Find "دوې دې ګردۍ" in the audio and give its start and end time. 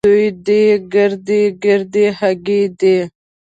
0.07-1.43